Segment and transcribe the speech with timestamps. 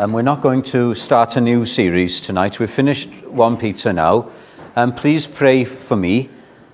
[0.00, 2.58] Um, we're not going to start a new series tonight.
[2.58, 4.30] We've finished 1 Peter now.
[4.74, 6.30] Um, please pray for me.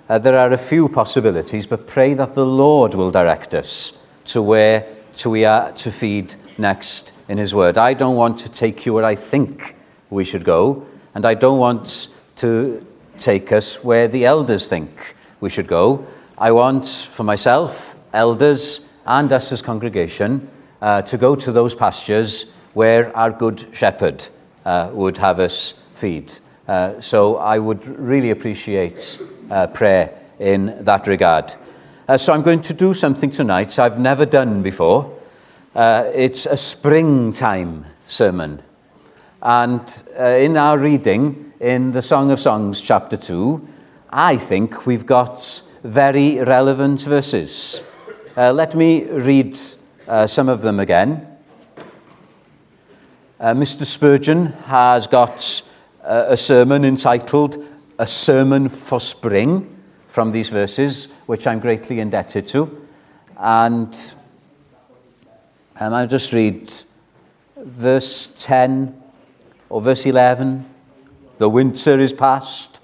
[0.08, 3.95] Uh, there are a few possibilities, but pray that the Lord will direct us
[4.27, 4.87] to where
[5.17, 7.77] to we are to feed next in His Word.
[7.77, 9.74] I don't want to take you where I think
[10.08, 12.06] we should go, and I don't want
[12.37, 12.87] to
[13.19, 16.06] take us where the elders think we should go.
[16.38, 20.48] I want for myself, elders, and us as congregation
[20.80, 24.23] uh, to go to those pastures where our good shepherd
[24.66, 26.30] uh, would have us feed.
[26.69, 29.19] Uh, so I would really appreciate
[29.50, 31.55] uh, prayer in that regard.
[32.06, 35.10] Uh, so I'm going to do something tonight I've never done before.
[35.74, 38.62] Uh, it's a springtime sermon.
[39.41, 43.66] And in our reading in the Song of Songs, chapter 2,
[44.11, 47.83] I think we've got very relevant verses.
[48.36, 49.58] let me read
[50.06, 51.35] uh, some of them again.
[53.46, 53.86] Uh, Mr.
[53.86, 55.62] Spurgeon has got
[56.02, 57.64] uh, a sermon entitled
[57.97, 59.72] A Sermon for Spring
[60.08, 62.89] from these verses, which I'm greatly indebted to.
[63.39, 63.94] And
[65.78, 66.72] um, I'll just read
[67.56, 69.00] verse 10
[69.69, 70.69] or verse 11.
[71.39, 72.80] The winter is past,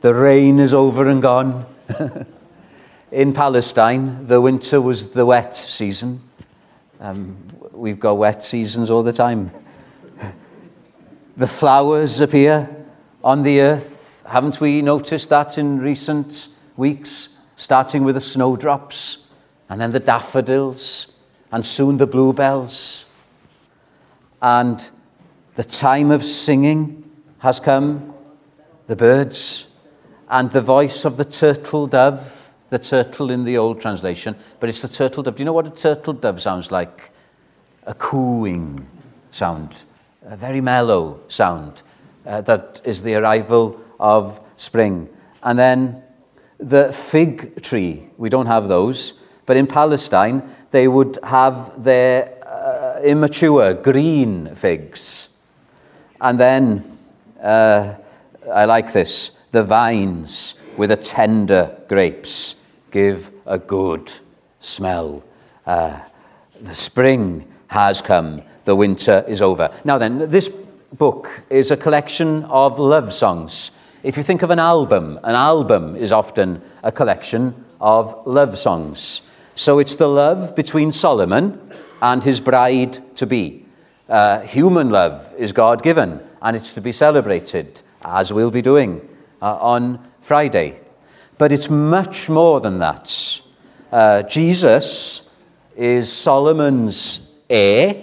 [0.00, 1.66] the rain is over and gone.
[3.10, 6.20] In Palestine, the winter was the wet season.
[7.00, 7.36] Um,
[7.76, 9.50] we've got wet seasons all the time.
[11.36, 12.84] the flowers appear
[13.22, 14.22] on the earth.
[14.26, 17.28] Haven't we noticed that in recent weeks?
[17.56, 19.18] Starting with the snowdrops,
[19.68, 21.06] and then the daffodils,
[21.52, 23.06] and soon the bluebells.
[24.42, 24.90] And
[25.54, 28.14] the time of singing has come,
[28.86, 29.66] the birds,
[30.28, 34.82] and the voice of the turtle dove the turtle in the old translation, but it's
[34.82, 35.36] the turtle dove.
[35.36, 37.12] Do you know what a turtle dove sounds like?
[37.86, 38.86] A cooing
[39.30, 39.84] sound,
[40.24, 41.82] a very mellow sound.
[42.26, 45.08] Uh, that is the arrival of spring.
[45.42, 46.02] And then
[46.58, 49.14] the fig tree, we don't have those,
[49.46, 55.28] but in Palestine, they would have their uh, immature green figs.
[56.20, 56.98] And then,
[57.42, 57.94] uh,
[58.52, 62.56] I like this, the vines with the tender grapes
[62.90, 64.10] give a good
[64.60, 65.22] smell.
[65.64, 66.00] Uh,
[66.60, 69.70] the spring has come, the winter is over.
[69.84, 70.48] Now, then, this
[70.92, 73.70] book is a collection of love songs.
[74.02, 79.22] If you think of an album, an album is often a collection of love songs.
[79.54, 81.60] So it's the love between Solomon
[82.00, 83.66] and his bride to be.
[84.08, 89.06] Uh, human love is God given, and it's to be celebrated, as we'll be doing
[89.42, 90.80] uh, on Friday.
[91.38, 93.40] But it's much more than that.
[93.90, 95.28] Uh, Jesus
[95.74, 98.02] is Solomon's heir.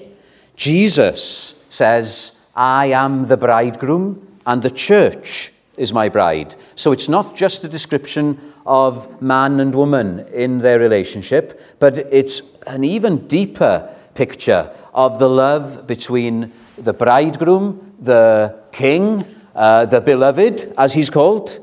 [0.55, 6.55] Jesus says, I am the bridegroom, and the church is my bride.
[6.75, 12.41] So it's not just a description of man and woman in their relationship, but it's
[12.67, 19.25] an even deeper picture of the love between the bridegroom, the king,
[19.55, 21.59] uh, the beloved, as he's called,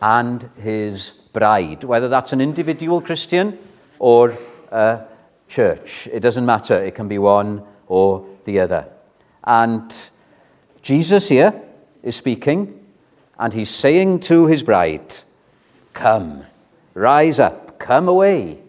[0.00, 3.58] and his bride, whether that's an individual Christian
[3.98, 4.38] or
[4.70, 5.04] a
[5.50, 6.08] church.
[6.12, 8.88] It doesn't matter, it can be one or the other.
[9.44, 9.92] And
[10.80, 11.60] Jesus here
[12.02, 12.86] is speaking,
[13.38, 15.14] and he's saying to his bride,
[15.92, 16.44] Come,
[16.94, 18.60] rise up, come away.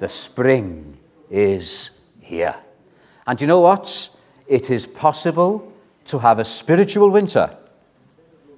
[0.00, 0.98] The spring
[1.30, 2.56] is here.
[3.26, 4.10] And you know what?
[4.48, 5.72] It is possible
[6.06, 7.56] to have a spiritual winter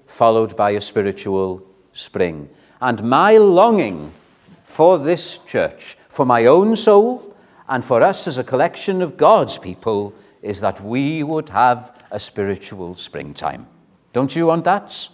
[0.06, 1.62] followed by a spiritual
[1.92, 2.48] spring.
[2.80, 4.12] And my longing
[4.64, 7.33] for this church, for my own soul,
[7.68, 12.20] and for us as a collection of God's people, is that we would have a
[12.20, 13.66] spiritual springtime.
[14.12, 15.08] Don't you want that?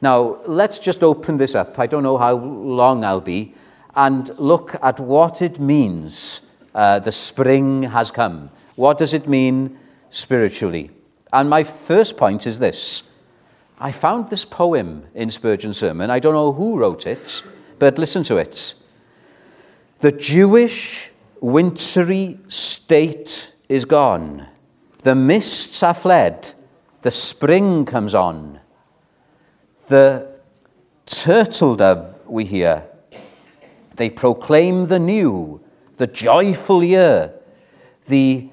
[0.00, 1.78] Now, let's just open this up.
[1.78, 3.54] I don't know how long I'll be,
[3.94, 6.42] and look at what it means
[6.74, 8.50] uh, the spring has come.
[8.74, 9.78] What does it mean
[10.10, 10.90] spiritually?
[11.32, 13.04] And my first point is this
[13.78, 16.10] I found this poem in Spurgeon's sermon.
[16.10, 17.42] I don't know who wrote it,
[17.78, 18.74] but listen to it.
[20.00, 21.11] The Jewish
[21.42, 24.46] wintry state is gone.
[25.02, 26.54] The mists are fled.
[27.02, 28.60] The spring comes on.
[29.88, 30.28] The
[31.04, 32.86] turtle dove we hear.
[33.96, 35.60] They proclaim the new,
[35.96, 37.34] the joyful year,
[38.06, 38.48] the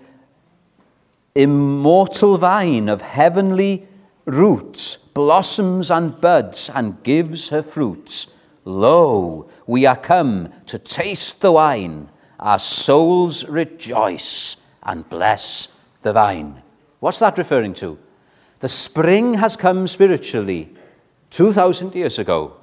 [1.35, 3.87] immortal vine of heavenly
[4.25, 8.27] roots blossoms and buds and gives her fruits.
[8.65, 12.09] Lo, we are come to taste the wine.
[12.39, 15.67] Our souls rejoice and bless
[16.01, 16.61] the vine.
[16.99, 17.97] What's that referring to?
[18.59, 20.69] The spring has come spiritually
[21.31, 22.55] 2,000 years ago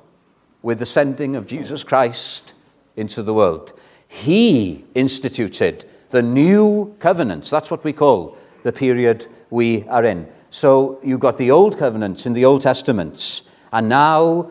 [0.63, 2.55] with the sending of Jesus Christ
[2.97, 3.73] into the world.
[4.09, 7.51] He instituted the new covenants.
[7.51, 10.27] That's what we call the period we are in.
[10.51, 13.43] So you've got the old covenants in the Old Testaments,
[13.73, 14.51] and now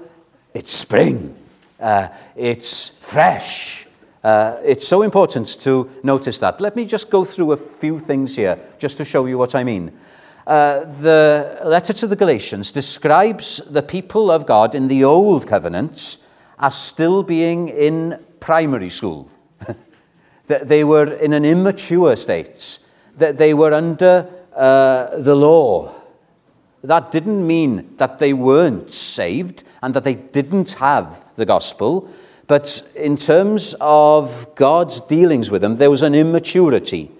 [0.53, 1.35] it's spring,
[1.79, 3.84] uh, it's fresh.
[4.25, 6.59] Uh, it's so important to notice that.
[6.59, 9.63] Let me just go through a few things here just to show you what I
[9.63, 9.91] mean.
[10.47, 16.17] Uh, the letter to the Galatians describes the people of God in the old covenants
[16.57, 19.29] as still being in primary school.
[20.47, 22.79] That they were in an immature state,
[23.17, 25.93] that they were under uh, the law.
[26.83, 32.09] That didn't mean that they weren't saved and that they didn't have the gospel,
[32.47, 37.11] but in terms of God's dealings with them, there was an immaturity.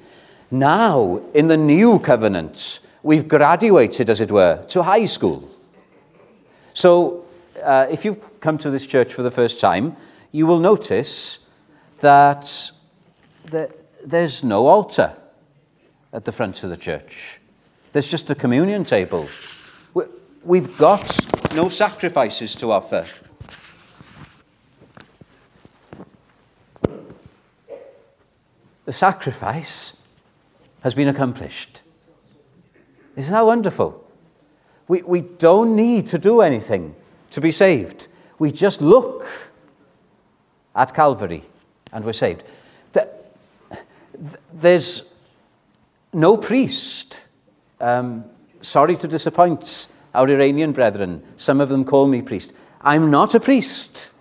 [0.52, 5.50] Now, in the new covenant, we've graduated, as it were, to high school.
[6.74, 7.26] So,
[7.64, 9.96] uh, if you've come to this church for the first time,
[10.32, 11.40] you will notice
[12.00, 12.72] that
[14.06, 15.16] there's no altar
[16.14, 17.40] at the front of the church.
[17.94, 19.28] There's just a communion table.
[20.44, 21.26] We've got
[21.56, 23.06] no sacrifices to offer.
[28.86, 29.98] The sacrifice
[30.82, 31.82] has been accomplished.
[33.16, 34.04] Isn't that wonderful?
[34.88, 36.96] We, we don't need to do anything
[37.32, 38.08] to be saved.
[38.38, 39.26] We just look
[40.76, 41.44] at Calvary
[41.92, 42.44] and we're saved.
[44.54, 45.04] There's
[46.14, 47.26] no priest.
[47.82, 48.26] Um,
[48.62, 51.24] sorry to disappoint our Iranian brethren.
[51.36, 52.54] Some of them call me priest.
[52.82, 54.12] I'm not a priest.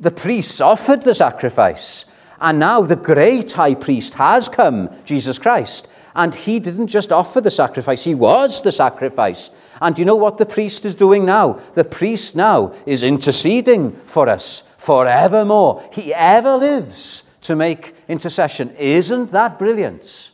[0.00, 2.04] The priests offered the sacrifice.
[2.40, 5.88] And now the great high priest has come, Jesus Christ.
[6.14, 9.50] And he didn't just offer the sacrifice, he was the sacrifice.
[9.80, 11.60] And you know what the priest is doing now?
[11.74, 15.88] The priest now is interceding for us forevermore.
[15.92, 18.74] He ever lives to make intercession.
[18.76, 20.30] Isn't that brilliant?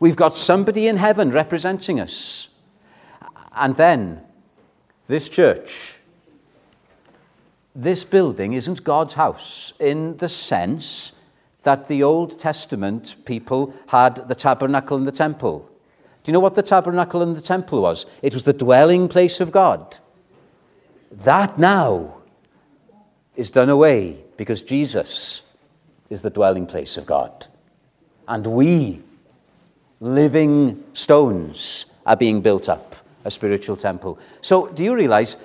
[0.00, 2.48] We've got somebody in heaven representing us.
[3.56, 4.20] And then,
[5.06, 5.98] this church,
[7.74, 11.12] this building isn't God's house in the sense
[11.64, 15.68] that the Old Testament people had the tabernacle and the temple.
[16.22, 18.06] Do you know what the tabernacle and the temple was?
[18.22, 19.98] It was the dwelling place of God.
[21.10, 22.16] That now
[23.36, 25.42] is done away because Jesus
[26.10, 27.46] is the dwelling place of God.
[28.28, 29.02] And we,
[30.00, 34.18] living stones, are being built up, a spiritual temple.
[34.40, 35.36] So, do you realize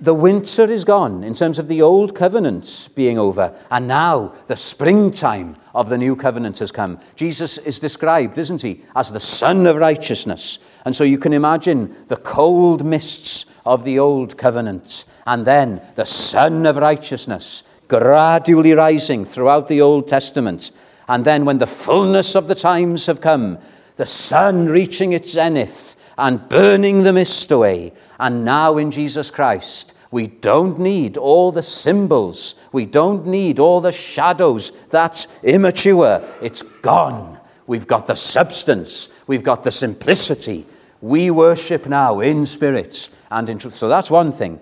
[0.00, 4.56] the winter is gone in terms of the old covenants being over, and now the
[4.56, 6.98] springtime of the new covenant has come.
[7.16, 10.58] Jesus is described, isn't he, as the Sun of Righteousness.
[10.84, 16.06] And so you can imagine the cold mists of the old covenant, and then the
[16.06, 20.70] Sun of Righteousness gradually rising throughout the Old Testament.
[21.08, 23.58] And then when the fullness of the times have come,
[23.96, 29.94] the sun reaching its zenith and burning the mist away, and now in Jesus Christ,
[30.10, 32.54] we don't need all the symbols.
[32.70, 34.70] We don't need all the shadows.
[34.90, 36.22] That's immature.
[36.40, 37.40] It's gone.
[37.66, 39.08] We've got the substance.
[39.26, 40.66] We've got the simplicity.
[41.00, 43.74] We worship now in spirit and in truth.
[43.74, 44.60] So that's one thing.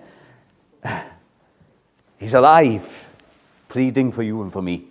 [2.17, 3.05] He's alive,
[3.69, 4.87] pleading for you and for me.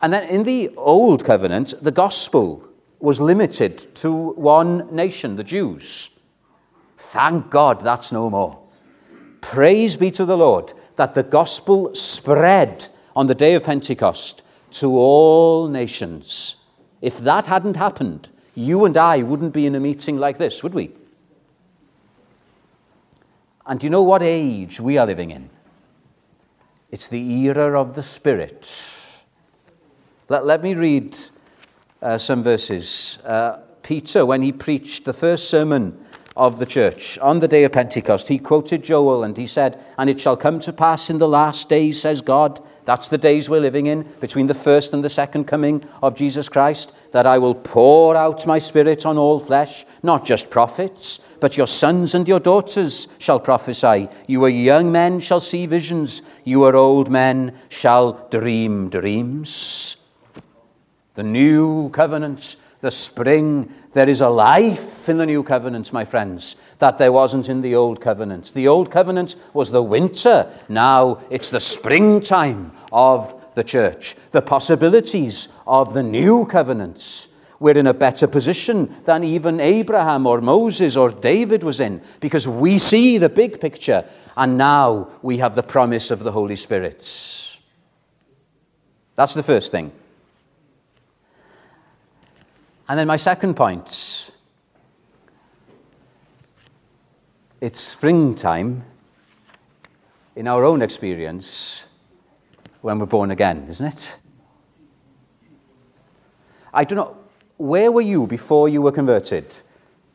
[0.00, 2.68] And then in the Old Covenant, the gospel
[3.02, 6.10] was limited to one nation, the Jews.
[6.96, 8.62] Thank God that's no more.
[9.40, 14.96] Praise be to the Lord that the gospel spread on the day of Pentecost to
[14.96, 16.56] all nations.
[17.00, 20.72] If that hadn't happened, you and I wouldn't be in a meeting like this, would
[20.72, 20.92] we?
[23.66, 25.50] And do you know what age we are living in?
[26.92, 28.72] It's the era of the Spirit.
[30.28, 31.18] Let, let me read
[32.02, 33.18] uh, some verses.
[33.24, 35.98] Uh, Peter, when he preached the first sermon
[36.36, 37.18] of the church.
[37.18, 40.60] On the day of Pentecost, he quoted Joel and he said, And it shall come
[40.60, 44.46] to pass in the last days, says God, that's the days we're living in, between
[44.46, 48.58] the first and the second coming of Jesus Christ, that I will pour out my
[48.58, 54.08] spirit on all flesh, not just prophets, but your sons and your daughters shall prophesy.
[54.26, 59.96] You are young men shall see visions, you are old men shall dream dreams.
[61.14, 63.72] The new covenants, the spring.
[63.92, 67.74] There is a life in the new covenants, my friends, that there wasn't in the
[67.74, 68.50] old covenants.
[68.50, 70.52] The old covenant was the winter.
[70.68, 74.16] Now it's the springtime of the church.
[74.32, 77.28] The possibilities of the new covenants.
[77.60, 82.48] we're in a better position than even Abraham or Moses or David was in because
[82.48, 84.04] we see the big picture
[84.36, 86.98] and now we have the promise of the Holy Spirit.
[89.14, 89.92] That's the first thing.
[92.88, 94.30] And then my second point
[97.60, 98.84] it's springtime
[100.34, 101.86] in our own experience
[102.80, 104.18] when we're born again, isn't it?
[106.74, 107.16] I don't know,
[107.58, 109.54] where were you before you were converted?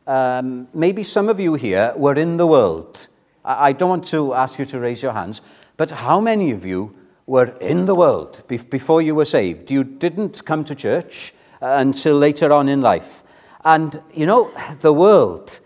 [0.06, 3.08] Um, maybe some of you here were in the world.
[3.44, 5.40] I, I don't want to ask you to raise your hands,
[5.78, 6.94] but how many of you
[7.26, 9.70] were in the world be- before you were saved?
[9.70, 13.22] You didn't come to church until later on in life.
[13.64, 14.50] And, you know,
[14.80, 15.60] the world,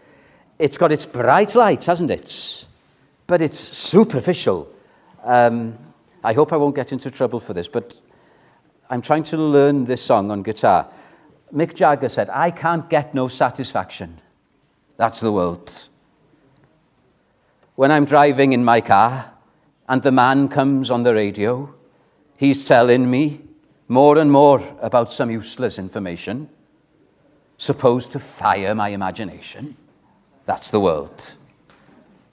[0.59, 2.67] it's got its bright lights, hasn't it?
[3.27, 4.69] But it's superficial.
[5.23, 5.79] Um,
[6.25, 8.01] I hope I won't get into trouble for this, but
[8.89, 10.89] I'm trying to learn this song on guitar.
[11.55, 14.21] Mick Jagger said, I can't get no satisfaction.
[14.97, 15.89] That's the world.
[17.75, 19.33] When I'm driving in my car
[19.89, 21.75] and the man comes on the radio,
[22.37, 23.41] he's telling me
[23.89, 26.49] more and more about some useless information
[27.59, 29.77] supposed to fire my imagination.
[30.47, 31.37] That's the world.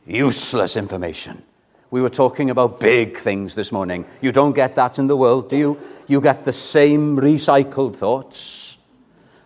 [0.06, 1.44] Useless information.
[1.91, 4.06] We were talking about big things this morning.
[4.22, 5.79] You don't get that in the world, do you?
[6.08, 8.77] You get the same recycled thoughts.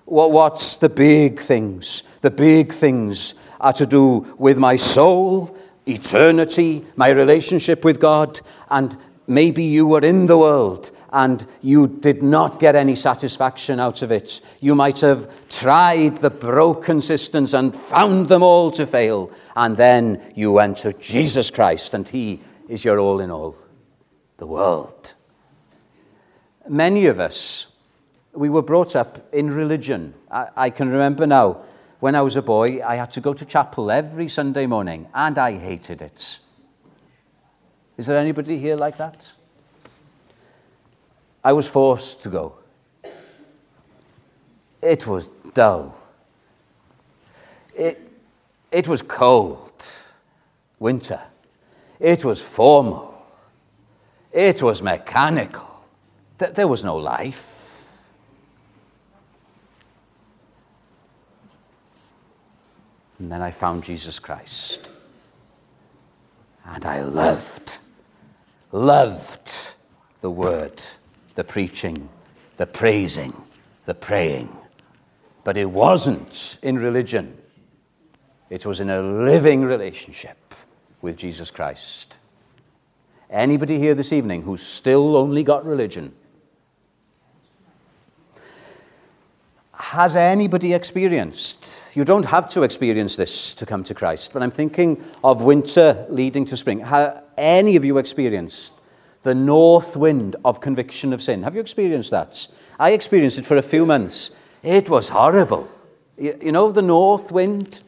[0.05, 2.03] What's the big things?
[2.21, 8.95] The big things are to do with my soul, eternity, my relationship with God, and
[9.27, 14.11] maybe you were in the world and you did not get any satisfaction out of
[14.11, 14.41] it.
[14.59, 20.21] You might have tried the broken systems and found them all to fail, and then
[20.35, 23.55] you went to Jesus Christ, and He is your all in all.
[24.37, 25.13] The world.
[26.67, 27.67] Many of us,
[28.33, 30.15] we were brought up in religion.
[30.31, 31.61] I, I can remember now,
[31.99, 35.37] when I was a boy, I had to go to chapel every Sunday morning, and
[35.37, 36.39] I hated it.
[37.97, 39.31] Is there anybody here like that?
[41.43, 42.55] I was forced to go.
[44.81, 45.95] It was dull.
[47.75, 47.99] It,
[48.71, 49.85] it was cold.
[50.79, 51.21] Winter.
[51.99, 53.25] It was formal.
[54.31, 55.69] It was mechanical.
[56.37, 57.53] There was no life.
[63.19, 64.91] And then I found Jesus Christ.
[66.65, 67.79] And I loved,
[68.71, 69.75] loved
[70.21, 70.81] the Word
[71.35, 72.09] the preaching,
[72.57, 73.33] the praising,
[73.85, 74.55] the praying.
[75.43, 77.37] But it wasn't in religion,
[78.49, 80.37] it was in a living relationship
[81.01, 82.19] with Jesus Christ.
[83.29, 86.13] Anybody here this evening who's still only got religion?
[89.73, 91.67] Has anybody experienced?
[91.93, 96.05] You don't have to experience this to come to Christ, but I'm thinking of winter
[96.09, 96.79] leading to spring.
[96.79, 98.73] Have any of you experienced
[99.23, 101.43] the north wind of conviction of sin.
[101.43, 102.47] Have you experienced that?
[102.79, 104.31] I experienced it for a few months.
[104.61, 105.69] It was horrible.
[106.17, 107.81] You, know, the north wind?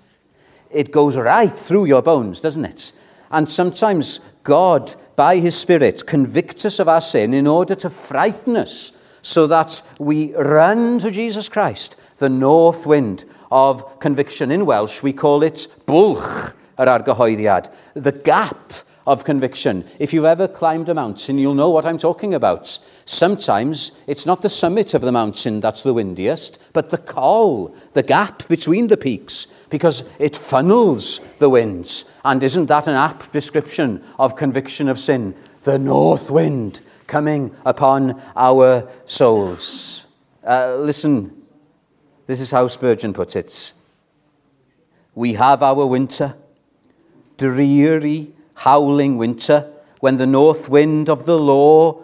[0.71, 2.91] It goes right through your bones, doesn't it?
[3.31, 8.57] And sometimes God, by His Spirit, convicts us of our sin in order to frighten
[8.57, 14.51] us so that we run to Jesus Christ, the north wind of conviction.
[14.51, 18.73] In Welsh, we call it bwlch yr argyhoeddiad, the gap
[19.05, 19.85] of conviction.
[19.99, 22.79] If you've ever climbed a mountain, you'll know what I'm talking about.
[23.05, 28.03] Sometimes it's not the summit of the mountain that's the windiest, but the col, the
[28.03, 32.05] gap between the peaks, because it funnels the winds.
[32.23, 35.35] And isn't that an apt description of conviction of sin?
[35.63, 40.07] The north wind coming upon our souls.
[40.43, 41.43] Uh, listen,
[42.25, 43.73] this is how Spurgeon puts it.
[45.13, 46.35] We have our winter,
[47.37, 52.01] dreary howling winter, when the north wind of the law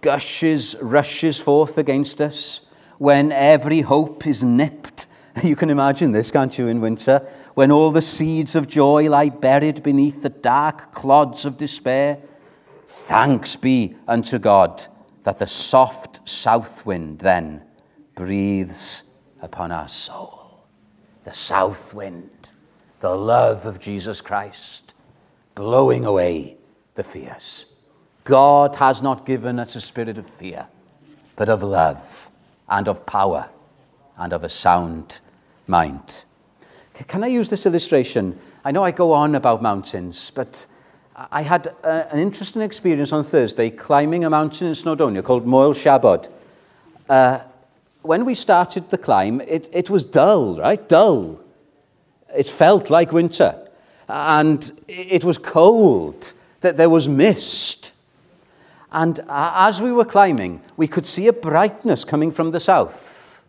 [0.00, 2.62] gushes, rushes forth against us,
[2.98, 5.06] when every hope is nipped.
[5.42, 7.26] You can imagine this, can't you, in winter?
[7.54, 12.18] When all the seeds of joy lie buried beneath the dark clods of despair.
[12.86, 14.86] Thanks be unto God
[15.24, 17.62] that the soft south wind then
[18.14, 19.02] breathes
[19.42, 20.64] upon our soul.
[21.24, 22.50] The south wind,
[23.00, 24.94] the love of Jesus Christ
[25.54, 26.56] blowing away
[26.94, 27.66] the fears.
[28.24, 30.66] God has not given us a spirit of fear,
[31.36, 32.30] but of love
[32.68, 33.48] and of power
[34.16, 35.20] and of a sound
[35.66, 36.24] mind.
[36.94, 38.38] Can I use this illustration?
[38.64, 40.66] I know I go on about mountains, but
[41.16, 45.74] I had a, an interesting experience on Thursday climbing a mountain in Snowdonia called Moel
[45.74, 46.28] Siabod.
[47.08, 47.40] Uh,
[48.02, 50.88] when we started the climb, it, it was dull, right?
[50.88, 51.40] Dull.
[52.34, 53.63] It felt like winter.
[54.08, 57.92] And it was cold, that there was mist.
[58.92, 63.44] And as we were climbing, we could see a brightness coming from the south.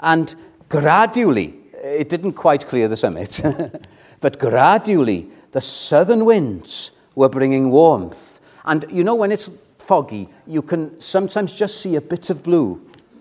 [0.00, 0.34] And
[0.68, 3.40] gradually, it didn't quite clear the summit,
[4.20, 8.40] but gradually, the southern winds were bringing warmth.
[8.64, 12.80] And you know, when it's foggy, you can sometimes just see a bit of blue.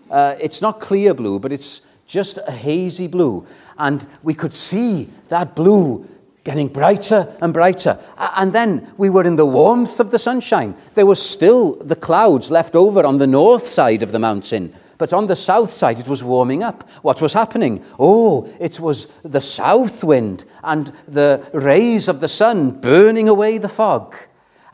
[0.09, 3.45] Uh, it's not clear blue, but it's just a hazy blue.
[3.77, 6.07] And we could see that blue
[6.43, 7.97] getting brighter and brighter.
[8.17, 10.75] And then we were in the warmth of the sunshine.
[10.93, 15.13] There were still the clouds left over on the north side of the mountain, but
[15.13, 16.89] on the south side it was warming up.
[17.01, 17.83] What was happening?
[17.97, 23.69] Oh, it was the south wind and the rays of the sun burning away the
[23.69, 24.15] fog.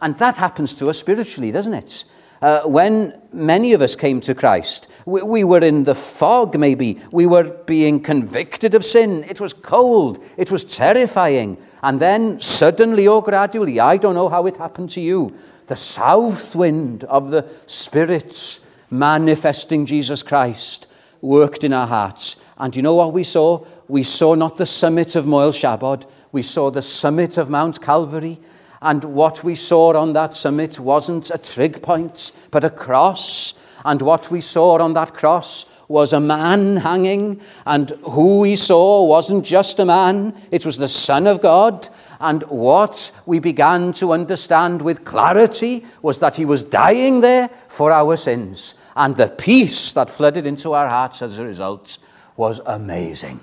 [0.01, 2.05] And that happens to us spiritually, doesn't it?
[2.41, 6.99] Uh, when many of us came to Christ, we, we, were in the fog, maybe.
[7.11, 9.25] We were being convicted of sin.
[9.25, 10.23] It was cold.
[10.37, 11.57] It was terrifying.
[11.83, 15.35] And then, suddenly or gradually, I don't know how it happened to you,
[15.67, 20.87] the south wind of the Spirit's manifesting Jesus Christ
[21.21, 22.37] worked in our hearts.
[22.57, 23.65] And you know what we saw?
[23.87, 28.39] We saw not the summit of Moel Siabod, we saw the summit of Mount Calvary.
[28.81, 33.53] And what we saw on that summit wasn't a trig point, but a cross.
[33.83, 37.41] And what we saw on that cross was a man hanging.
[37.65, 41.89] And who we saw wasn't just a man, it was the Son of God.
[42.21, 47.91] And what we began to understand with clarity was that he was dying there for
[47.91, 48.75] our sins.
[48.95, 51.97] And the peace that flooded into our hearts as a result
[52.35, 53.39] was amazing.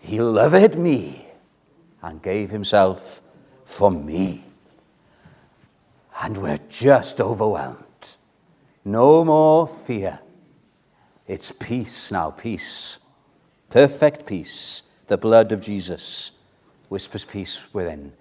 [0.00, 1.26] He loved me
[2.02, 3.22] and gave himself
[3.64, 4.44] for me.
[6.22, 8.16] And we're just overwhelmed.
[8.84, 10.20] No more fear.
[11.26, 12.98] It's peace now, peace.
[13.70, 14.82] Perfect peace.
[15.06, 16.30] The blood of Jesus
[16.88, 18.12] whispers peace within.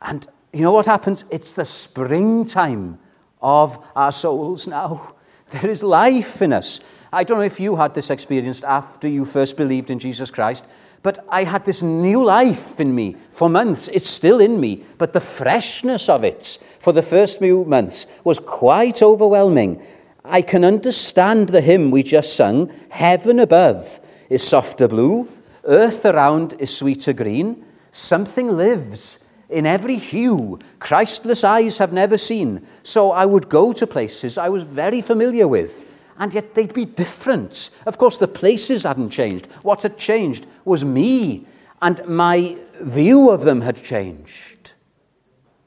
[0.00, 1.24] And you know what happens?
[1.30, 2.98] It's the springtime
[3.42, 5.14] of our souls now.
[5.50, 6.80] There is life in us.
[7.12, 10.64] I don't know if you had this experience after you first believed in Jesus Christ,
[11.04, 13.88] but I had this new life in me for months.
[13.88, 18.38] It's still in me, but the freshness of it for the first few months was
[18.38, 19.82] quite overwhelming.
[20.24, 25.28] I can understand the hymn we just sung Heaven above is softer blue,
[25.64, 27.62] earth around is sweeter green.
[27.92, 29.18] Something lives
[29.50, 32.66] in every hue Christless eyes have never seen.
[32.82, 35.84] So I would go to places I was very familiar with
[36.18, 37.70] and yet they'd be different.
[37.86, 39.46] Of course, the places hadn't changed.
[39.62, 41.46] What had changed was me,
[41.82, 44.72] and my view of them had changed.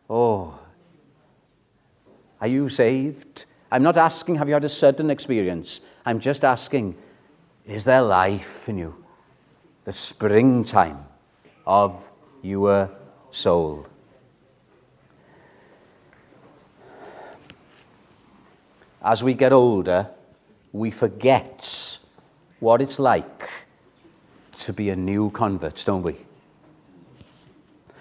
[0.10, 0.60] Oh,
[2.40, 3.46] are you saved?
[3.72, 5.82] I'm not asking, have you had a sudden experience?
[6.06, 6.96] I'm just asking,
[7.66, 9.04] is there life in you?
[9.84, 11.04] The springtime
[11.66, 12.10] of
[12.42, 12.90] your
[13.32, 13.88] soul.
[19.02, 20.10] As we get older,
[20.72, 21.98] we forget
[22.60, 23.50] what it's like
[24.60, 26.18] to be a new convert, don't we?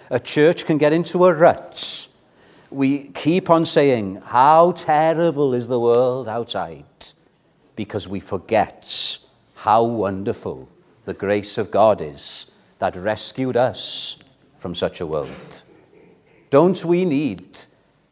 [0.09, 2.07] A church can get into a rut.
[2.69, 6.85] We keep on saying, How terrible is the world outside?
[7.75, 9.19] Because we forget
[9.55, 10.69] how wonderful
[11.05, 12.47] the grace of God is
[12.79, 14.17] that rescued us
[14.57, 15.63] from such a world.
[16.49, 17.59] Don't we need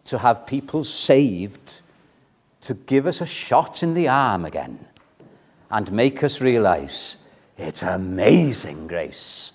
[0.05, 1.81] to have people saved
[2.65, 4.87] to give us a shot in the arm again
[5.69, 7.17] and make us realize
[7.57, 9.51] it's amazing grace.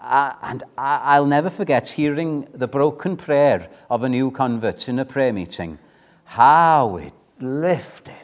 [0.00, 5.00] Uh, and I, will never forget hearing the broken prayer of a new convert in
[5.00, 5.78] a prayer meeting,
[6.24, 8.14] how it lifted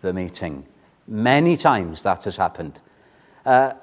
[0.00, 0.66] the meeting.
[1.06, 2.80] Many times that has happened.
[3.44, 3.74] Uh,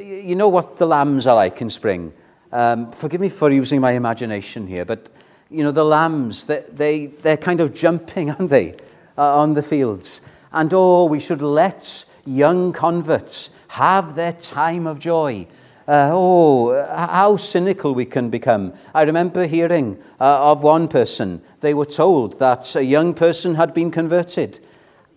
[0.00, 2.14] you know what the lambs are like in spring?
[2.50, 5.10] Um, forgive me for using my imagination here, but
[5.50, 8.76] you know, the lambs, they, they, they're kind of jumping, aren't they,
[9.18, 10.20] uh, on the fields.
[10.52, 15.46] And oh, we should let young converts have their time of joy.
[15.88, 18.72] Uh, oh, how cynical we can become.
[18.94, 23.74] I remember hearing uh, of one person, they were told that a young person had
[23.74, 24.60] been converted.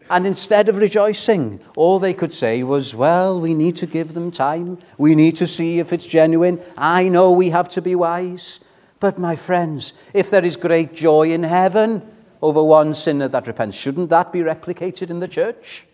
[0.09, 4.31] And instead of rejoicing, all they could say was, Well, we need to give them
[4.31, 4.79] time.
[4.97, 6.59] We need to see if it's genuine.
[6.77, 8.59] I know we have to be wise.
[9.03, 12.01] But, my friends, if there is great joy in heaven
[12.41, 15.85] over one sinner that repents, shouldn't that be replicated in the church?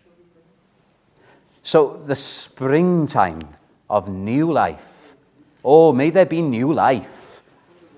[1.64, 3.48] So, the springtime
[3.88, 5.16] of new life.
[5.64, 7.42] Oh, may there be new life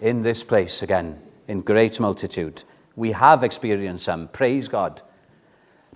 [0.00, 2.64] in this place again, in great multitude.
[2.96, 4.28] We have experienced some.
[4.28, 5.02] Praise God.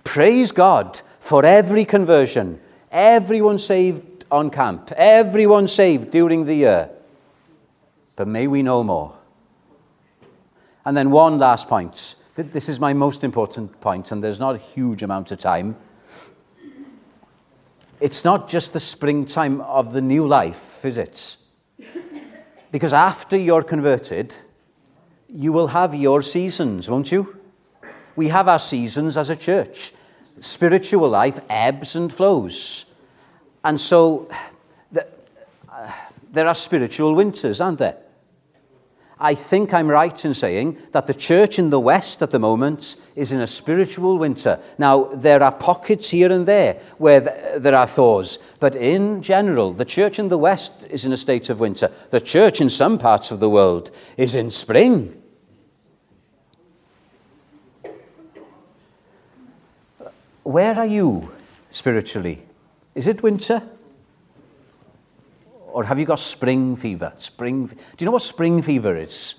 [0.03, 2.59] Praise God for every conversion,
[2.91, 6.91] everyone saved on camp, everyone saved during the year.
[8.17, 9.15] But may we know more.
[10.83, 12.15] And then one last point.
[12.35, 15.75] This is my most important point, and there's not a huge amount of time.
[18.01, 21.37] It's not just the springtime of the new life, is it?
[22.71, 24.35] Because after you're converted,
[25.27, 27.37] you will have your seasons, won't you?
[28.15, 29.93] We have our seasons as a church.
[30.39, 32.85] Spiritual life ebbs and flows.
[33.63, 34.29] And so
[35.69, 35.91] uh,
[36.31, 37.97] there are spiritual winters, aren't there?
[39.19, 42.95] I think I'm right in saying that the church in the West at the moment
[43.15, 44.59] is in a spiritual winter.
[44.77, 47.21] Now, there are pockets here and there where
[47.57, 51.49] there are thaws, but in general, the church in the West is in a state
[51.49, 51.91] of winter.
[52.11, 55.19] The church in some parts of the world is in spring.
[60.43, 61.31] Where are you
[61.71, 62.43] spiritually?
[62.93, 63.63] Is it winter?
[65.77, 67.13] Or have you got spring fever?
[67.19, 67.67] Spring.
[67.67, 69.35] Do you know what spring fever is?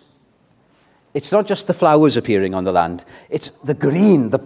[1.13, 4.39] It's not just the flowers appearing on the land, it's the green, the,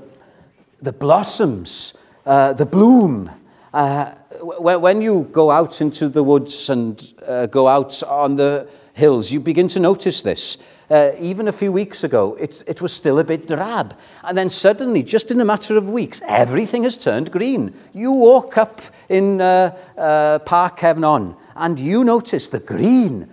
[0.81, 1.92] the blossoms,
[2.24, 3.31] uh, the bloom.
[3.74, 9.33] Uh, when you go out into the woods and uh, go out on the hills,
[9.33, 10.59] you begin to notice this.
[10.90, 13.96] Uh, even a few weeks ago, it, it was still a bit drab.
[14.22, 17.74] And then suddenly, just in a matter of weeks, everything has turned green.
[17.94, 23.28] You walk up in uh, uh, Park Cefn and you notice the green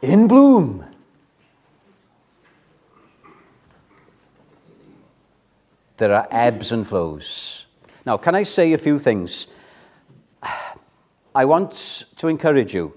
[0.00, 0.84] in bloom.
[5.96, 7.66] There are ebbs and flows.
[8.04, 9.46] Now, can I say a few things?
[11.34, 12.94] I want to encourage you.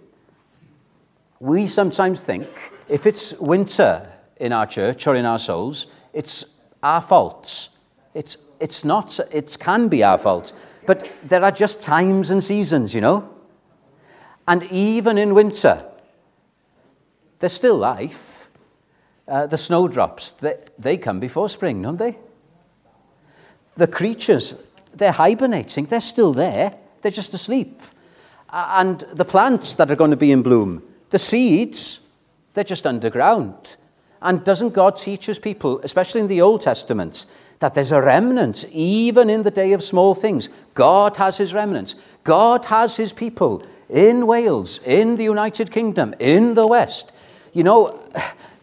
[1.39, 2.47] We sometimes think
[2.89, 6.45] if it's winter in our church or in our souls, it's
[6.82, 7.69] our fault.
[8.13, 10.54] It's, it's not, it can be our fault.
[10.86, 13.30] But there are just times and seasons, you know?
[14.47, 15.86] And even in winter,
[17.39, 18.50] there's still life.
[19.28, 22.17] Uh, the snowdrops, they, they come before spring, don't they?
[23.76, 24.56] The creatures,
[24.93, 27.82] they're hibernating, they're still there, they're just asleep.
[28.50, 31.99] And the plants that are going to be in bloom, the seeds,
[32.53, 33.77] they're just underground.
[34.21, 37.25] And doesn't God teach his people, especially in the Old Testament,
[37.59, 40.49] that there's a remnant even in the day of small things?
[40.73, 41.95] God has his remnant.
[42.23, 47.11] God has his people in Wales, in the United Kingdom, in the West.
[47.53, 48.03] You know,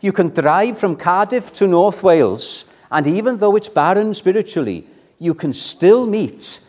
[0.01, 4.87] you can drive from Cardiff to North Wales, and even though it's barren spiritually,
[5.19, 6.61] you can still meet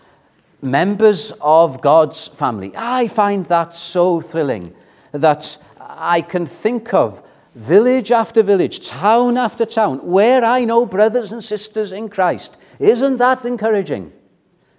[0.61, 2.71] members of God's family.
[2.75, 4.73] I find that so thrilling
[5.21, 7.23] that I can think of
[7.55, 12.57] village after village, town after town, where I know brothers and sisters in Christ.
[12.79, 14.11] Isn't that encouraging?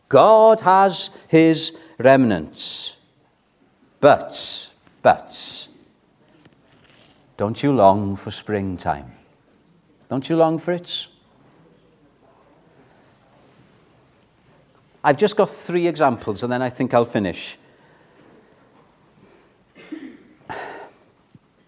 [0.08, 2.98] God has his remnants.
[4.00, 4.70] But,
[5.02, 5.68] but,
[7.36, 9.12] don't you long for springtime?
[10.08, 11.08] Don't you long for it?
[15.02, 17.58] I've just got three examples and then I think I'll finish.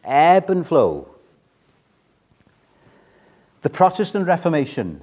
[0.08, 1.06] Ebb and flow.
[3.60, 5.02] The Protestant Reformation,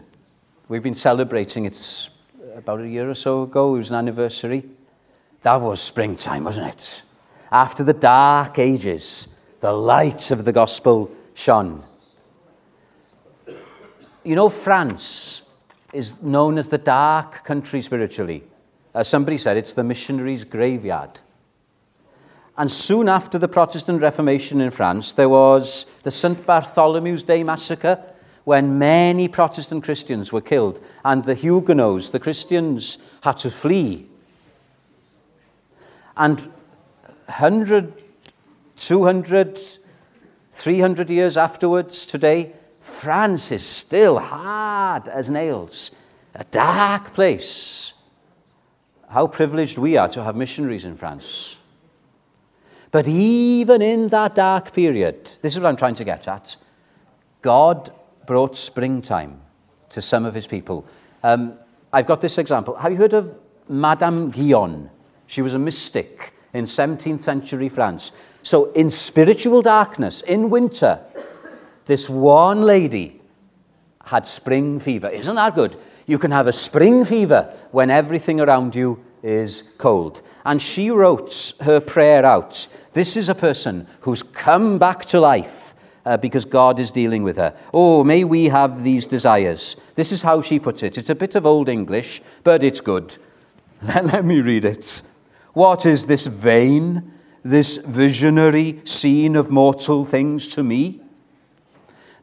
[0.68, 2.10] we've been celebrating it
[2.56, 4.64] about a year or so ago, it was an anniversary.
[5.44, 7.04] That was springtime, wasn't it?
[7.52, 9.28] After the dark ages,
[9.60, 11.84] the light of the gospel shone.
[14.24, 15.44] You know, France
[15.94, 18.44] is known as the dark country spiritually.
[18.96, 21.20] As somebody said, it's the missionaries' graveyard.
[22.58, 26.46] And soon after the Protestant Reformation in France, there was the St.
[26.46, 28.02] Bartholomew's Day massacre
[28.46, 34.08] when many Protestant Christians were killed and the Huguenots, the Christians, had to flee.
[36.16, 36.40] And
[37.26, 37.94] 100,
[38.78, 39.60] 200,
[40.52, 45.92] 300 years afterwards, today, France is still hard as nails,
[46.36, 47.94] a dark place.
[49.10, 51.58] How privileged we are to have missionaries in France.
[52.96, 56.56] But even in that dark period, this is what I'm trying to get at,
[57.42, 57.92] God
[58.26, 59.42] brought springtime
[59.90, 60.88] to some of his people.
[61.22, 61.60] Um,
[61.92, 62.74] I've got this example.
[62.78, 64.90] Have you heard of Madame Guyon?
[65.28, 68.14] She was a mystic in 17th century France.
[68.44, 71.02] So, in spiritual darkness, in winter,
[71.84, 73.20] this one lady
[74.06, 75.10] had spring fever.
[75.10, 75.76] Isn't that good?
[76.06, 80.22] You can have a spring fever when everything around you is cold.
[80.46, 82.68] And she wrote her prayer out.
[82.94, 85.74] This is a person who's come back to life
[86.06, 87.56] uh, because God is dealing with her.
[87.74, 89.76] Oh, may we have these desires.
[89.96, 90.98] This is how she puts it.
[90.98, 93.18] It's a bit of old English, but it's good.
[93.82, 95.02] Let me read it.
[95.54, 97.12] What is this vain,
[97.44, 101.02] this visionary scene of mortal things to me?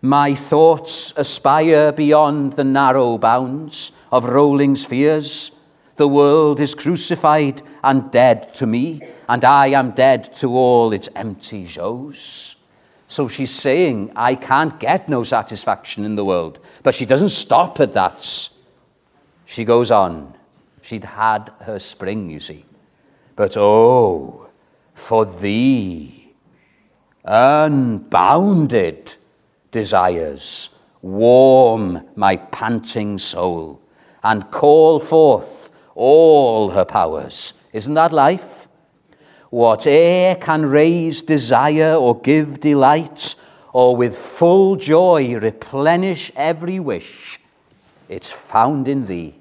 [0.00, 5.52] My thoughts aspire beyond the narrow bounds of rolling spheres.
[5.96, 11.08] The world is crucified and dead to me, and I am dead to all its
[11.14, 12.56] empty shows.
[13.06, 16.60] So she's saying, I can't get no satisfaction in the world.
[16.82, 18.48] But she doesn't stop at that.
[19.44, 20.34] She goes on.
[20.80, 22.64] She'd had her spring, you see.
[23.36, 24.48] But oh,
[24.94, 26.32] for thee,
[27.24, 29.16] unbounded
[29.70, 30.70] desires
[31.02, 33.80] warm my panting soul
[34.22, 35.61] and call forth
[35.94, 37.54] all her powers.
[37.72, 38.68] Isn't that life?
[39.50, 43.34] Whate'er can raise desire or give delight,
[43.72, 47.38] or with full joy replenish every wish,
[48.08, 49.34] it's found in thee,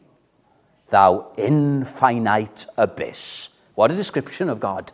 [0.89, 3.49] thou infinite abyss.
[3.75, 4.91] What a description of God!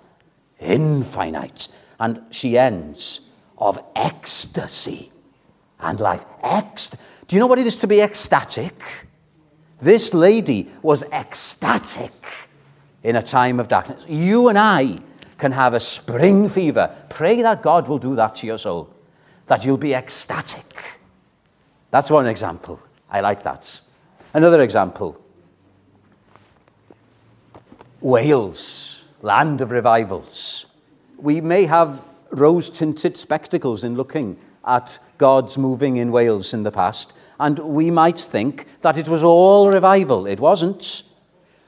[0.60, 1.67] Infinite.
[2.00, 3.22] And she ends
[3.58, 5.12] of ecstasy
[5.80, 6.26] and life.
[6.43, 6.96] Ext-
[7.28, 9.07] Do you know what it is to be ecstatic?
[9.80, 12.12] This lady was ecstatic
[13.04, 14.04] in a time of darkness.
[14.08, 15.00] You and I
[15.38, 16.96] can have a spring fever.
[17.10, 18.90] Pray that God will do that to your soul,
[19.46, 21.00] that you'll be ecstatic.
[21.92, 22.82] That's one example.
[23.10, 23.80] I like that.
[24.34, 25.22] Another example
[28.02, 30.66] Wales, land of revivals.
[31.18, 36.72] We may have rose tinted spectacles in looking at God's moving in Wales in the
[36.72, 40.26] past, and we might think that it was all revival.
[40.26, 41.04] It wasn't.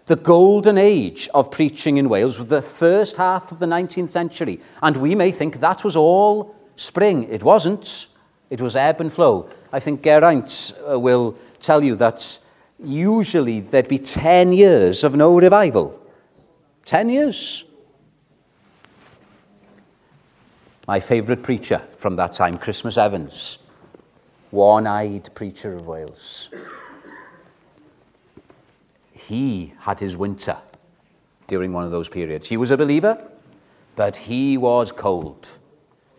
[0.06, 4.60] The golden age of preaching in Wales was the first half of the 19th century,
[4.82, 7.24] and we may think that was all spring.
[7.30, 8.08] It wasn't.
[8.50, 9.50] It was ebb and flow.
[9.72, 12.40] I think Geraint uh, will tell you that
[12.84, 16.00] usually there'd be 10 years of no revival.
[16.86, 17.66] 10 years.
[20.88, 23.60] My favourite preacher from that time, Christmas Evans,
[24.52, 26.50] one eyed preacher of Wales
[29.30, 30.58] he had his winter
[31.48, 32.48] during one of those periods.
[32.48, 33.30] He was a believer,
[33.96, 35.60] but he was cold.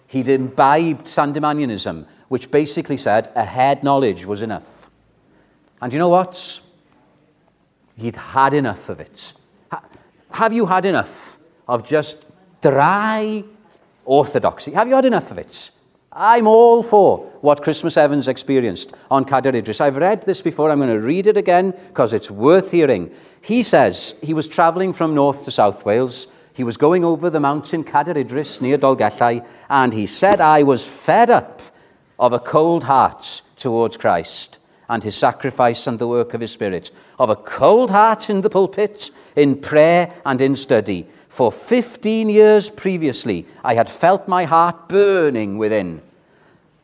[0.06, 4.90] He'd imbibed Sandemanianism, which basically said a head knowledge was enough.
[5.80, 6.60] And you know what?
[7.96, 9.32] He'd had enough of it.
[10.30, 13.42] Have you had enough of just dry
[14.04, 14.72] orthodoxy?
[14.72, 15.70] Have you had enough of it?
[16.12, 19.81] I'm all for what Christmas Evans experienced on Cadair Idris.
[19.81, 20.70] I've read this before.
[20.70, 23.14] I'm going to read it again because it's worth hearing.
[23.40, 26.27] He says he was travelling from North to South Wales.
[26.53, 30.85] He was going over the mountain Cadair Idris near Dolgellau, and he said, I was
[30.87, 31.62] fed up
[32.18, 34.60] of a cold heart towards Christ
[34.90, 38.50] and his sacrifice and the work of his Spirit, of a cold heart in the
[38.50, 41.07] pulpit, in prayer and in study.
[41.29, 46.03] For 15 years previously, I had felt my heart burning within.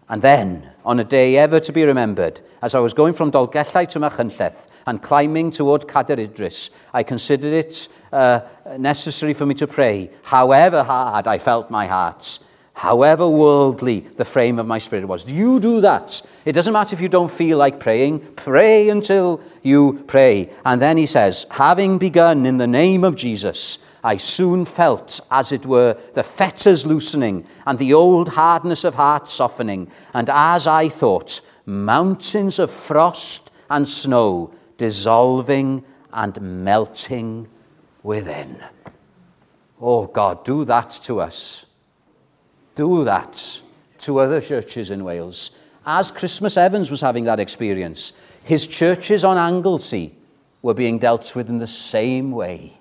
[0.09, 3.89] And then, on a day ever to be remembered, as I was going from Dolgellau
[3.89, 8.41] to Machynlleth and climbing toward Cadair Idris, I considered it uh,
[8.79, 12.39] necessary for me to pray, however hard I felt my heart,
[12.77, 15.25] however worldly the frame of my spirit was.
[15.25, 16.21] You do that.
[16.45, 20.51] It doesn't matter if you don't feel like praying, pray until you pray.
[20.63, 25.53] And then he says, having begun in the name of Jesus, I soon felt, as
[25.53, 29.91] it were, the fetters loosening and the old hardness of heart softening.
[30.13, 37.49] And as I thought, mountains of frost and snow dissolving and melting
[38.03, 38.63] within.
[39.81, 41.66] Oh God, do that to us.
[42.77, 43.61] Do that
[44.01, 45.51] to other churches in Wales.
[45.85, 48.13] As Christmas Evans was having that experience,
[48.45, 50.15] his churches on Anglesey
[50.63, 52.79] were being dealt with in the same way.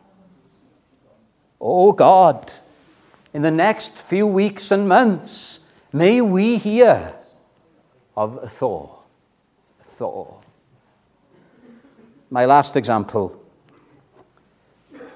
[1.61, 2.51] Oh God,
[3.33, 5.59] in the next few weeks and months,
[5.93, 7.15] may we hear
[8.17, 8.89] of thaw.
[9.81, 10.41] Thaw.
[12.29, 13.41] My last example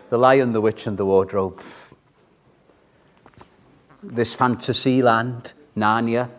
[0.10, 1.62] The Lion, the Witch, and the Wardrobe.
[4.01, 6.29] This fantasy land, Narnia,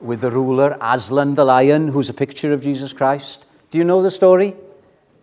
[0.00, 3.46] with the ruler Aslan the lion, who's a picture of Jesus Christ.
[3.70, 4.54] Do you know the story?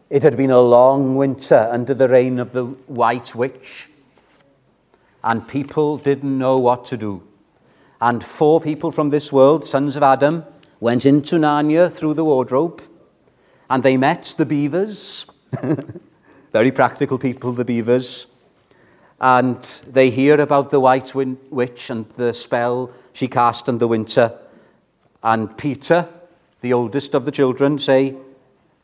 [0.10, 3.88] It had been a long winter under the reign of the White Witch,
[5.24, 7.24] and people didn't know what to do.
[8.02, 10.44] And four people from this world, sons of Adam,
[10.82, 12.82] went into Narnia through the wardrobe,
[13.70, 15.26] and they met the beavers.
[16.52, 18.28] Very practical people, the beavers.
[19.22, 24.38] And they hear about the White Witch and the spell she cast in the winter.
[25.22, 26.10] And Peter,
[26.62, 28.16] the oldest of the children, say,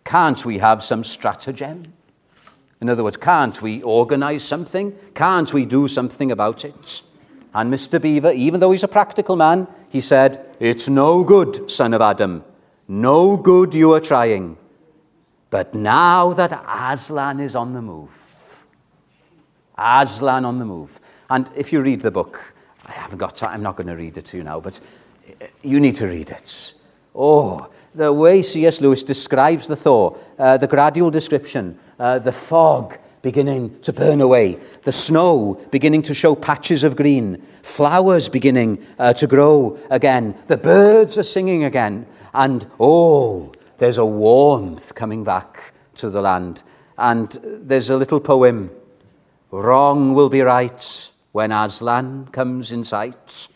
[0.06, 1.91] can't we have some stratagem?
[2.80, 4.95] In other words, can't we organize something?
[5.15, 7.02] Can't we do something about it?
[7.54, 8.00] And Mr.
[8.00, 12.45] Beaver, even though he's a practical man, he said, It's no good, son of Adam.
[12.88, 14.58] No good you are trying.
[15.50, 18.27] But now that Aslan is on the move,
[19.78, 21.00] Aslan on the move.
[21.30, 22.54] And if you read the book,
[22.86, 24.80] I haven't got time, I'm not going to read it to you now, but
[25.62, 26.74] you need to read it.
[27.13, 28.80] Oh, the way C.S.
[28.80, 34.58] Lewis describes the thaw, uh, the gradual description, uh, the fog beginning to burn away,
[34.84, 40.58] the snow beginning to show patches of green, flowers beginning uh, to grow again, the
[40.58, 46.63] birds are singing again, and oh, there's a warmth coming back to the land.
[46.98, 48.72] And there's a little poem
[49.51, 53.47] Wrong will be right when Aslan comes in sight.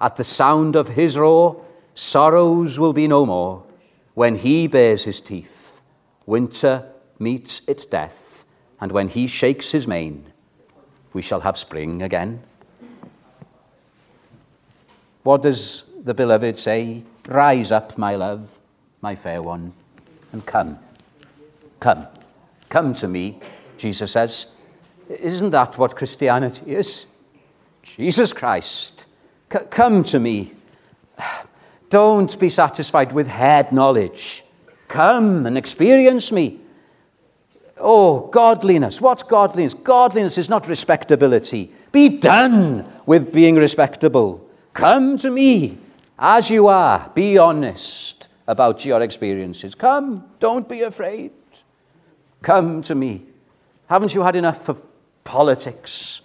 [0.00, 3.64] At the sound of his roar, sorrows will be no more.
[4.14, 5.80] When he bares his teeth,
[6.26, 6.84] winter
[7.18, 8.44] meets its death.
[8.80, 10.32] And when he shakes his mane,
[11.12, 12.42] we shall have spring again.
[15.22, 17.02] What does the beloved say?
[17.26, 18.58] Rise up, my love,
[19.00, 19.72] my fair one,
[20.32, 20.78] and come.
[21.80, 22.06] Come.
[22.68, 23.40] Come to me,
[23.76, 24.46] Jesus says.
[25.08, 27.06] Isn't that what Christianity is?
[27.82, 29.06] Jesus Christ,
[29.52, 30.52] c- come to me.
[31.90, 34.44] Don't be satisfied with head knowledge.
[34.88, 36.60] Come and experience me.
[37.78, 39.00] Oh, godliness.
[39.00, 39.74] What's godliness?
[39.74, 41.72] Godliness is not respectability.
[41.92, 44.46] Be done with being respectable.
[44.74, 45.78] Come to me
[46.18, 47.10] as you are.
[47.14, 49.74] Be honest about your experiences.
[49.74, 51.30] Come, don't be afraid.
[52.42, 53.22] Come to me.
[53.88, 54.82] Haven't you had enough of
[55.28, 56.22] politics?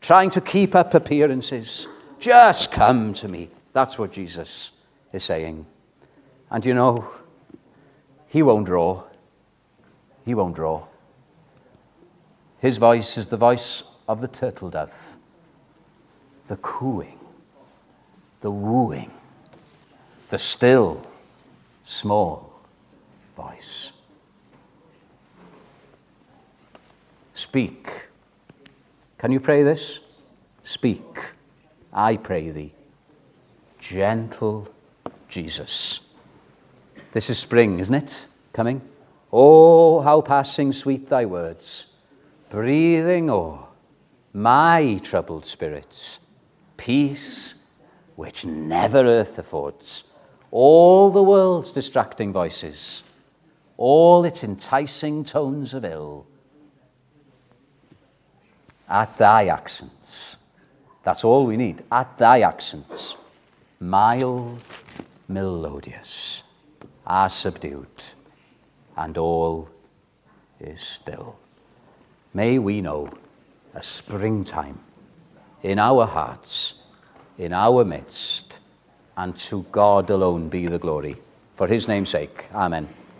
[0.00, 1.86] Trying to keep up appearances?
[2.18, 3.50] Just come to me.
[3.72, 4.72] That's what Jesus
[5.12, 5.64] is saying.
[6.50, 7.08] And you know,
[8.26, 9.04] he won't draw.
[10.24, 10.86] He won't draw.
[12.58, 15.16] His voice is the voice of the turtle dove,
[16.48, 17.20] the cooing,
[18.40, 19.12] the wooing,
[20.30, 21.06] the still,
[21.84, 22.52] small
[23.36, 23.92] voice.
[27.34, 28.01] Speak.
[29.22, 30.00] Can you pray this?
[30.64, 31.06] Speak.
[31.92, 32.74] I pray thee.
[33.78, 34.66] Gentle
[35.28, 36.00] Jesus.
[37.12, 38.26] This is spring, isn't it?
[38.52, 38.82] Coming?
[39.32, 41.86] Oh, how passing sweet thy words,
[42.50, 43.60] breathing o'er
[44.32, 46.18] my troubled spirits,
[46.76, 47.54] peace
[48.16, 50.02] which never earth affords,
[50.50, 53.04] all the world's distracting voices,
[53.76, 56.26] all its enticing tones of ill.
[58.92, 60.36] At thy accents,
[61.02, 63.16] that's all we need, at thy accents,
[63.80, 64.62] mild,
[65.28, 66.42] melodious,
[67.06, 67.88] are subdued
[68.94, 69.70] and all
[70.60, 71.38] is still.
[72.34, 73.08] May we know
[73.74, 74.78] a springtime
[75.62, 76.74] in our hearts,
[77.38, 78.60] in our midst,
[79.16, 81.16] and to God alone be the glory.
[81.54, 82.88] For his name's sake, amen.